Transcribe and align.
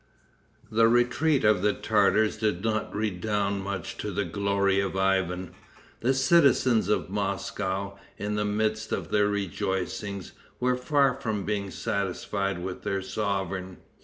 The 0.71 0.87
retreat 0.87 1.43
of 1.43 1.61
the 1.61 1.73
Tartars 1.73 2.35
did 2.37 2.63
not 2.63 2.91
redound 2.95 3.61
much 3.63 3.97
to 3.97 4.09
the 4.11 4.25
glory 4.25 4.79
of 4.79 4.97
Ivan. 4.97 5.51
The 5.99 6.15
citizens 6.15 6.89
of 6.89 7.11
Moscow, 7.11 7.99
in 8.17 8.33
the 8.33 8.43
midst 8.43 8.91
of 8.91 9.11
their 9.11 9.27
rejoicings, 9.27 10.31
were 10.59 10.75
far 10.75 11.13
from 11.13 11.43
being 11.45 11.69
satisfied 11.69 12.63
with 12.63 12.81
their 12.81 13.03
sovereign. 13.03 13.77